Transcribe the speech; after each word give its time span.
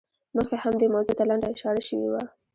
مخکې 0.35 0.55
هم 0.63 0.73
دې 0.81 0.87
موضوع 0.95 1.15
ته 1.19 1.23
لنډه 1.29 1.47
اشاره 1.53 1.81
شوې 1.87 2.09
وه. 2.13 2.23